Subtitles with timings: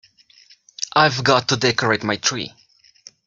[0.95, 2.55] I've got to decorate my tree.